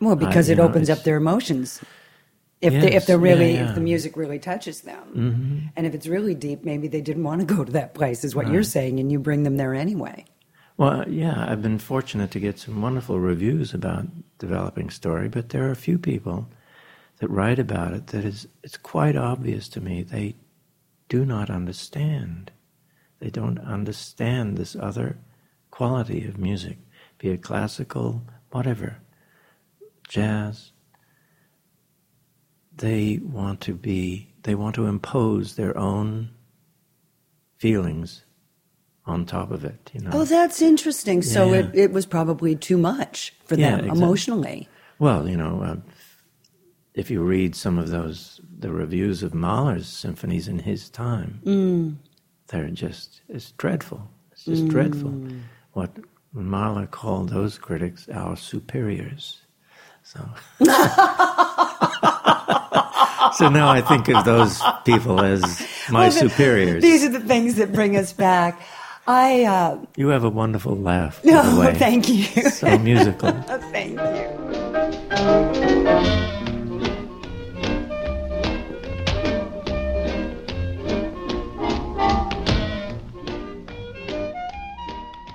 [0.00, 1.80] Well, because you it know, opens up their emotions.
[2.60, 5.58] If they, if they're really yeah, if the music really touches them, mm-hmm.
[5.74, 8.36] and if it's really deep, maybe they didn't want to go to that place, is
[8.36, 10.24] what you're saying, and you bring them there anyway.
[10.76, 14.06] Well, yeah, I've been fortunate to get some wonderful reviews about
[14.38, 16.48] developing story, but there are a few people
[17.22, 20.34] that write about it that is it's quite obvious to me they
[21.08, 22.50] do not understand.
[23.20, 25.18] They don't understand this other
[25.70, 26.78] quality of music,
[27.18, 28.96] be it classical, whatever,
[30.08, 30.72] jazz.
[32.74, 36.30] They want to be they want to impose their own
[37.58, 38.24] feelings
[39.06, 40.10] on top of it, you know.
[40.12, 41.22] Oh, that's interesting.
[41.22, 43.98] So it, it was probably too much for Yeah, them exactly.
[44.00, 44.68] emotionally.
[44.98, 45.76] Well, you know, uh,
[46.94, 51.98] if you read some of those, the reviews of Mahler's symphonies in his time,
[52.48, 54.08] they're just, it's dreadful.
[54.32, 55.10] It's just dreadful.
[55.72, 55.90] What
[56.32, 59.40] Mahler called those critics our superiors.
[60.04, 60.18] So,
[63.36, 66.82] so now I think of those people as my Well, superiors.
[66.82, 68.60] These are the things that bring us back.
[69.06, 71.74] I uh, you have a wonderful laugh, no, way.
[71.74, 72.24] thank you.
[72.50, 73.32] So musical.
[73.72, 74.32] thank you.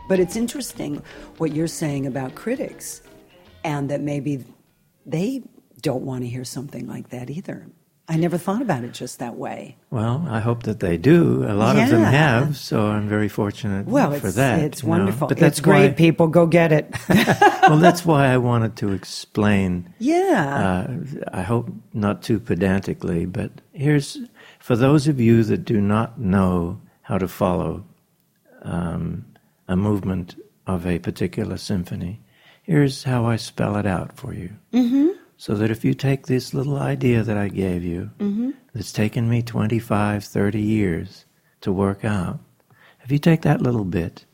[0.07, 1.01] But it's interesting
[1.37, 3.01] what you're saying about critics,
[3.63, 4.43] and that maybe
[5.05, 5.43] they
[5.81, 7.67] don't want to hear something like that either.
[8.09, 9.75] I never thought about it just that way.
[9.89, 11.43] Well, I hope that they do.
[11.43, 14.59] A lot of them have, so I'm very fortunate Well, for it's, that.
[14.61, 14.95] it's you know.
[14.97, 15.27] wonderful.
[15.27, 16.27] But that's great, people.
[16.27, 16.95] Go get it.
[17.09, 19.93] well, that's why I wanted to explain.
[19.99, 20.87] yeah.
[20.89, 24.17] Uh, I hope not too pedantically, but here's
[24.59, 27.83] for those of you that do not know how to follow
[28.61, 29.25] um,
[29.67, 32.21] a movement of a particular symphony.
[32.63, 34.51] Here's how I spell it out for you.
[34.73, 35.07] Mm-hmm.
[35.37, 38.51] So that if you take this little idea that I gave you, mm-hmm.
[38.73, 41.25] that's taken me 25, 30 years
[41.61, 42.39] to work out,
[43.03, 44.25] if you take that little bit,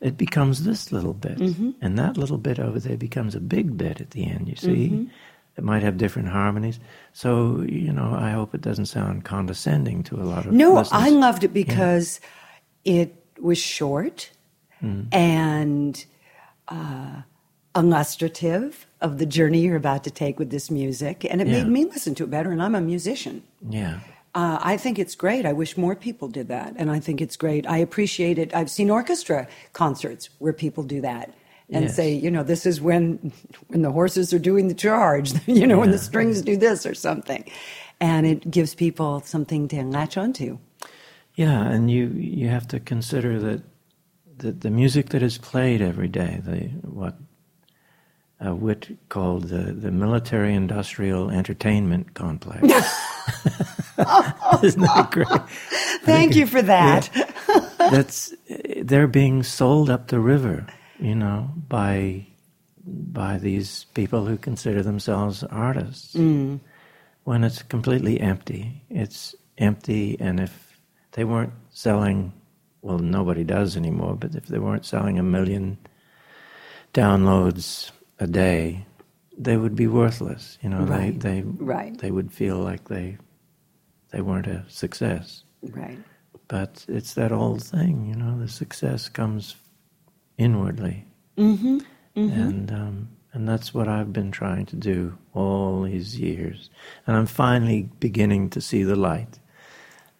[0.00, 1.38] it becomes this little bit.
[1.38, 1.70] Mm-hmm.
[1.82, 4.88] And that little bit over there becomes a big bit at the end, you see?
[4.88, 5.04] Mm-hmm.
[5.56, 6.78] It might have different harmonies.
[7.12, 10.58] So, you know, I hope it doesn't sound condescending to a lot of people.
[10.58, 11.02] No, listeners.
[11.02, 12.20] I loved it because
[12.84, 14.30] it was short
[15.12, 16.04] and
[16.68, 17.22] uh,
[17.74, 21.62] illustrative of the journey you're about to take with this music, and it Yeah.
[21.64, 22.50] made me listen to it better.
[22.50, 23.42] And I'm a musician.
[23.68, 24.00] Yeah.
[24.34, 25.46] Uh, I think it's great.
[25.46, 27.66] I wish more people did that, and I think it's great.
[27.66, 28.54] I appreciate it.
[28.54, 31.32] I've seen orchestra concerts where people do that
[31.70, 31.96] and Yes.
[31.96, 33.32] say, you know, this is when
[33.68, 36.94] when the horses are doing the charge, you know, when the strings do this or
[36.94, 37.44] something,
[38.00, 40.58] and it gives people something to latch onto.
[41.34, 43.62] Yeah, and you you have to consider that
[44.38, 47.16] that the music that is played every day, the what
[48.44, 52.62] uh, Witt called the, the military industrial entertainment complex.
[54.62, 55.28] Isn't that great?
[56.02, 57.08] Thank you for that.
[57.78, 58.34] That's
[58.82, 60.66] they're being sold up the river,
[60.98, 62.26] you know, by
[62.86, 66.14] by these people who consider themselves artists.
[67.24, 70.78] When it's completely empty, it's empty, and if
[71.12, 72.32] they weren't selling,
[72.86, 74.14] well, nobody does anymore.
[74.22, 75.78] But if they weren't selling a million
[76.94, 78.86] downloads a day,
[79.36, 80.58] they would be worthless.
[80.62, 81.18] You know, Right.
[81.20, 81.42] they they
[81.74, 81.98] Right.
[81.98, 83.18] they would feel like they
[84.12, 85.44] they weren't a success.
[85.62, 85.98] Right.
[86.48, 89.56] But it's that old thing, you know, the success comes
[90.38, 91.04] inwardly.
[91.36, 91.78] Mm-hmm.
[92.14, 96.70] And, um, and that's what I've been trying to do all these years.
[97.06, 99.38] And I'm finally beginning to see the light.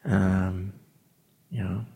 [0.05, 0.73] Um,
[1.51, 1.87] you know,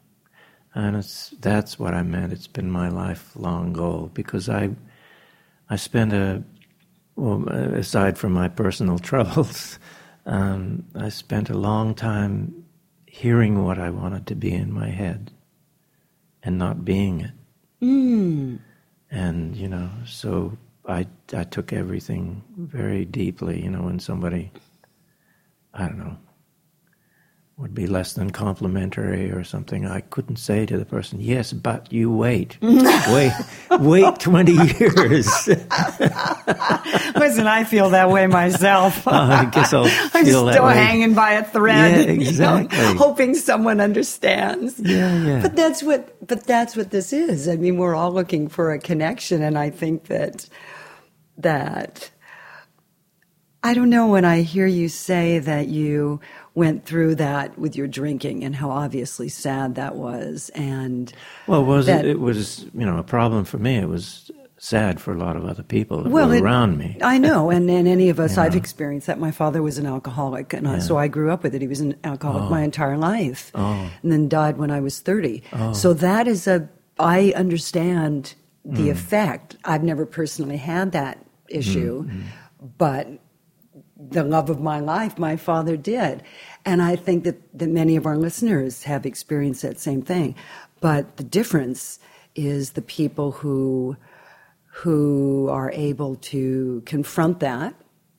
[0.75, 2.33] and it's, that's what I meant.
[2.33, 4.71] It's been my lifelong goal because I,
[5.68, 6.43] I spent a
[7.16, 9.79] well, aside from my personal troubles,
[10.27, 12.64] um, I spent a long time
[13.07, 15.31] hearing what I wanted to be in my head
[16.43, 17.33] and not being it.
[17.83, 18.59] Mm.
[19.11, 20.57] And you know, so
[20.87, 23.62] I I took everything very deeply.
[23.62, 24.53] You know, when somebody,
[25.75, 26.16] I don't know,
[27.61, 31.93] would be less than complimentary or something, I couldn't say to the person, "Yes, but
[31.93, 33.33] you wait, wait,
[33.79, 35.27] wait twenty years."
[37.15, 39.07] Listen, I feel that way myself.
[39.07, 39.85] Uh, I guess I'll
[40.15, 40.75] I'm still that way.
[40.75, 42.97] hanging by a thread, Yeah, you know, exactly.
[42.97, 44.79] hoping someone understands.
[44.81, 45.43] Yeah, yeah.
[45.43, 46.27] But that's what.
[46.27, 47.49] But that's what this is.
[47.49, 50.49] I mean, we're all looking for a connection, and I think that
[51.39, 52.11] that
[53.63, 56.21] I don't know when I hear you say that you
[56.55, 61.13] went through that with your drinking and how obviously sad that was, and
[61.47, 63.77] Well, was that- it, it was you know a problem for me.
[63.77, 64.31] It was
[64.63, 66.99] sad for a lot of other people well, it- around me.
[67.03, 69.19] I know, and, and any of us, You I've experienced that.
[69.19, 70.79] My father was an alcoholic, and I, Yeah.
[70.81, 71.63] so I grew up with it.
[71.63, 73.91] He was an alcoholic my entire life, Oh.
[74.03, 75.43] and then died when I was thirty.
[75.73, 76.69] So that is a.
[76.99, 78.35] I understand
[78.65, 78.91] the Mm.
[78.91, 79.57] effect.
[79.65, 82.21] I've never personally had that issue, Mm-hmm.
[82.77, 83.09] but
[84.09, 86.23] the love of my life, my father did.
[86.65, 90.35] And I think that, that many of our listeners have experienced that same thing.
[90.81, 91.99] But the difference
[92.35, 93.97] is the people who
[94.73, 97.75] who are able to confront that,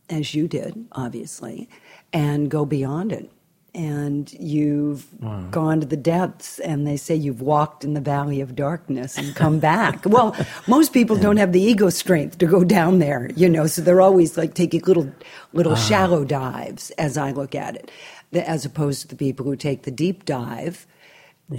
[0.09, 1.69] as you did, obviously,
[2.11, 3.31] and go beyond it.
[3.73, 5.07] And you've
[5.51, 9.33] gone to the depths, and they say you've walked in the valley of darkness and
[9.35, 10.05] come back.
[10.05, 10.35] well,
[10.67, 14.01] most people don't have the ego strength to go down there, you know, so they're
[14.01, 15.09] always like taking little,
[15.53, 17.91] little shallow dives, as I look at it,
[18.33, 20.85] as opposed to the people who take the deep dive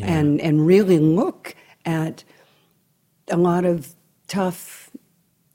[0.02, 1.54] and, and really look
[1.86, 2.24] at
[3.28, 3.94] a lot of
[4.28, 4.90] tough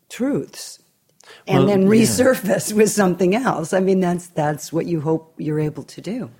[0.09, 0.79] truths
[1.47, 1.87] and Well, then yeah.
[1.89, 3.73] resurface with something else.
[3.73, 6.31] I mean, that's that's what you hope you're able to do.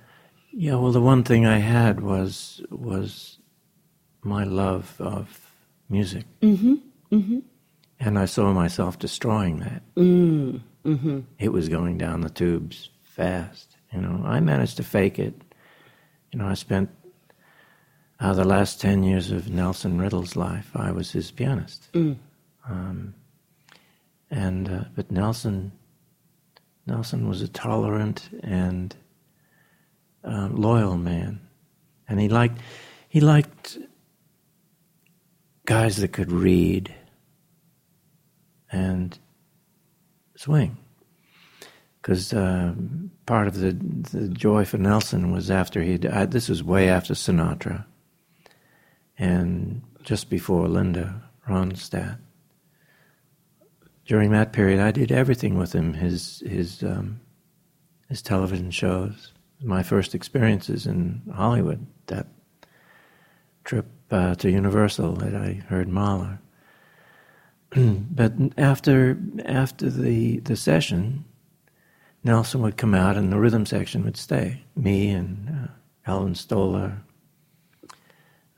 [0.60, 3.38] Yeah, well, the one thing I had was was
[4.24, 5.52] my love of
[5.88, 6.74] music, mm-hmm.
[7.12, 7.38] Mm-hmm.
[8.00, 9.82] and I saw myself destroying that.
[9.94, 10.60] Mm.
[10.84, 11.20] Mm-hmm.
[11.38, 13.76] It was going down the tubes fast.
[13.92, 15.40] You know, I managed to fake it.
[16.32, 16.90] You know, I spent
[18.18, 20.72] uh, the last ten years of Nelson Riddle's life.
[20.74, 23.14] I was his pianist, um,
[24.28, 25.70] and uh, but Nelson
[26.84, 28.96] Nelson was a tolerant and
[30.24, 31.40] uh, loyal man,
[32.08, 32.60] and he liked
[33.08, 33.78] he liked
[35.66, 36.94] guys that could read
[38.70, 39.18] and
[40.36, 40.78] swing.
[42.00, 46.30] Because um, part of the the joy for Nelson was after he died.
[46.30, 47.84] This was way after Sinatra,
[49.18, 52.18] and just before Linda Ronstadt.
[54.06, 55.92] During that period, I did everything with him.
[55.92, 57.20] His his um,
[58.08, 59.32] his television shows,
[59.62, 62.26] my first experiences in Hollywood, that
[63.64, 66.40] trip uh, to Universal that I heard Mahler.
[67.74, 71.24] but after after the the session,
[72.24, 74.62] Nelson would come out and the rhythm section would stay.
[74.74, 75.70] Me and
[76.06, 77.02] uh, Stoller,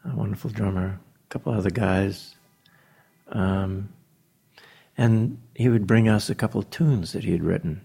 [0.05, 2.37] a wonderful drummer, a couple other guys.
[3.29, 3.89] Um,
[4.97, 7.81] and he would bring us a couple tunes that he had written.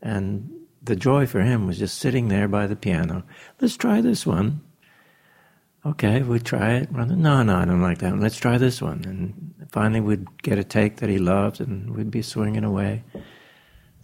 [0.00, 0.50] And
[0.84, 3.24] the joy for him was just sitting there by the piano.
[3.60, 4.60] Let's try this one.
[5.86, 6.92] Okay, we'd try it.
[6.92, 8.20] No, no, I don't like that one.
[8.20, 9.04] Let's try this one.
[9.04, 13.04] And finally, we'd get a take that he loved, and we'd be swinging away.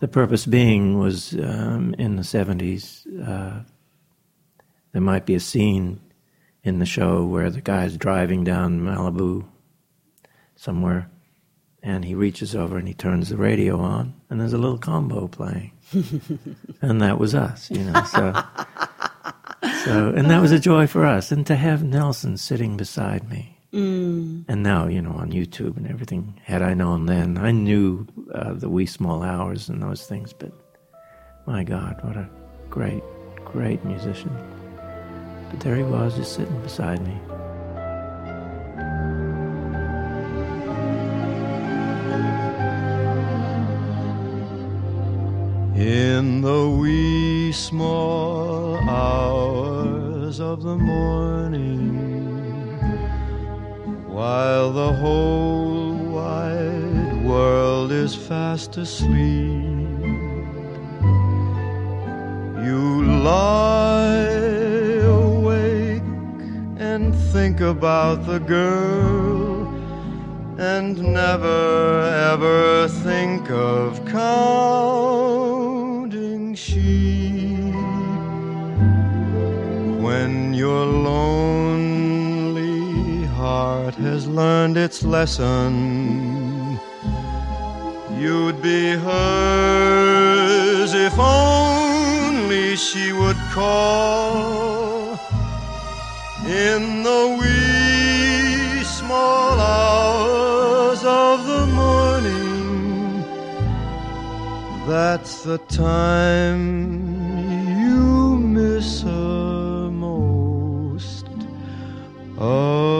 [0.00, 3.62] The purpose being was um, in the 70s, uh,
[4.92, 6.00] there might be a scene
[6.62, 9.46] in the show where the guy's driving down Malibu
[10.56, 11.10] somewhere,
[11.82, 15.28] and he reaches over and he turns the radio on, and there's a little combo
[15.28, 15.72] playing.
[16.82, 18.02] and that was us, you know.
[18.04, 18.32] So,
[19.84, 23.56] so, and that was a joy for us, and to have Nelson sitting beside me.
[23.72, 24.44] Mm.
[24.48, 26.40] And now, you know, on YouTube and everything.
[26.44, 30.32] Had I known then, I knew uh, the wee small hours and those things.
[30.32, 30.52] But
[31.46, 32.28] my God, what a
[32.68, 33.02] great,
[33.44, 34.36] great musician!
[35.50, 37.16] But there he was, just sitting beside me.
[45.80, 51.96] In the wee small hours of the morning,
[54.06, 59.08] while the whole wide world is fast asleep,
[62.62, 64.18] you lie
[65.08, 66.02] awake
[66.76, 69.66] and think about the girl
[70.58, 72.02] and never
[72.32, 74.04] ever think of
[76.54, 77.74] sheep.
[80.06, 82.00] When your lonely
[83.26, 86.78] heart has learned its lesson
[88.20, 95.18] you'd be hers if only she would call
[96.46, 99.99] in the wee small hours
[104.90, 106.64] That's the time
[107.78, 111.26] you miss her most.
[112.36, 112.99] Of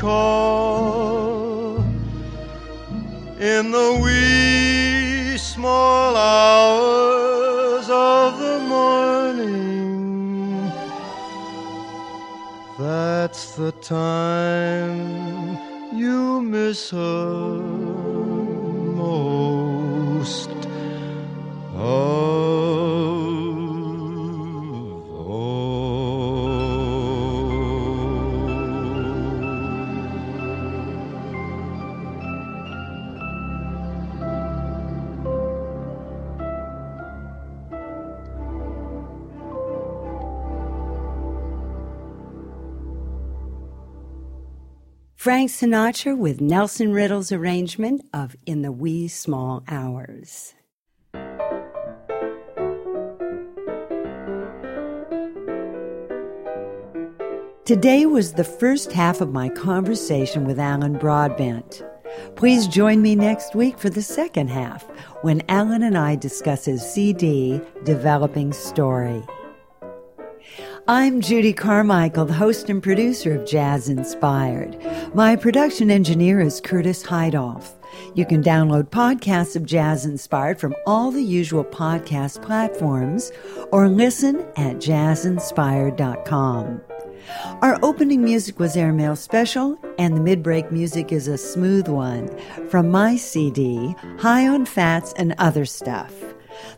[0.00, 0.29] call
[45.20, 50.54] Frank Sinatra with Nelson Riddle's arrangement of In the Wee Small Hours.
[57.66, 61.84] Today was the first half of my conversation with Alan Broadbent.
[62.36, 64.84] Please join me next week for the second half
[65.20, 69.22] when Alan and I discuss his CD, Developing Story.
[70.88, 74.76] I'm Judy Carmichael, the host and producer of Jazz Inspired.
[75.12, 77.72] My production engineer is Curtis Heidoff.
[78.14, 83.32] You can download podcasts of Jazz Inspired from all the usual podcast platforms
[83.72, 86.80] or listen at jazzinspired.com.
[87.60, 92.28] Our opening music was Airmail Special, and the mid break music is a smooth one
[92.68, 96.29] from my CD, High on Fats and Other Stuff.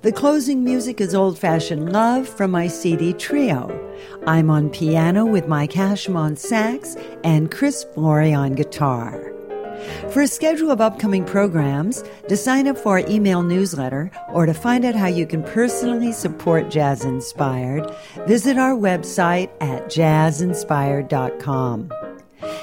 [0.02, 3.70] The closing music is Old Fashioned Love from my CD Trio.
[4.26, 9.32] I'm on piano with Mike Hashim on sax and Chris Flory on guitar.
[10.10, 14.54] For a schedule of upcoming programs, to sign up for our email newsletter, or to
[14.54, 17.88] find out how you can personally support Jazz Inspired,
[18.26, 21.92] visit our website at jazzinspired.com.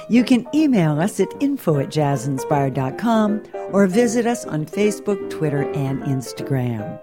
[0.10, 6.02] You can email us at info at jazzinspired.com or visit us on Facebook, Twitter, and
[6.04, 7.00] Instagram.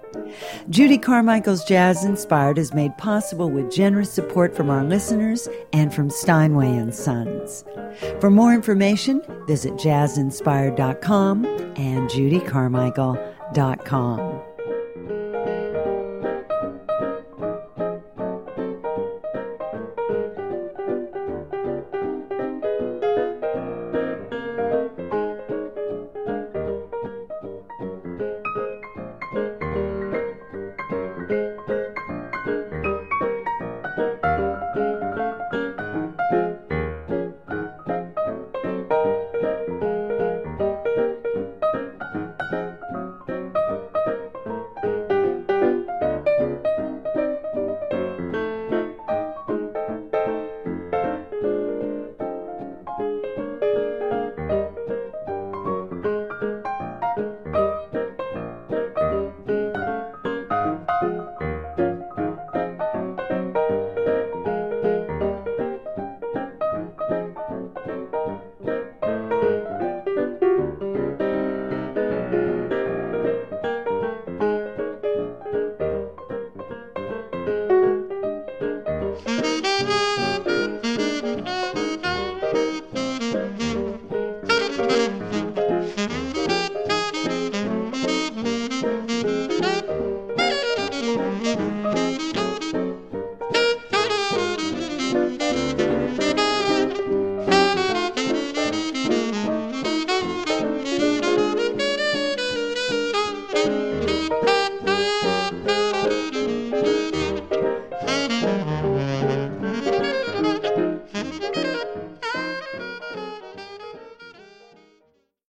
[0.68, 6.10] Judy Carmichael's Jazz Inspired is made possible with generous support from our listeners and from
[6.10, 7.64] Steinway and Sons.
[8.20, 14.55] For more information, visit jazzinspired.com and judycarmichael.com.